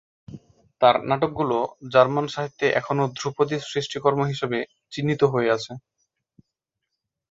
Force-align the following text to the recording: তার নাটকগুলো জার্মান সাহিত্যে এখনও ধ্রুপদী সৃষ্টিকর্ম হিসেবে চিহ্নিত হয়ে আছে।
তার 0.81 0.95
নাটকগুলো 1.09 1.57
জার্মান 1.91 2.25
সাহিত্যে 2.27 2.67
এখনও 2.79 3.05
ধ্রুপদী 3.17 3.57
সৃষ্টিকর্ম 3.63 4.19
হিসেবে 4.31 4.59
চিহ্নিত 4.93 5.21
হয়ে 5.33 5.49
আছে। 5.57 5.73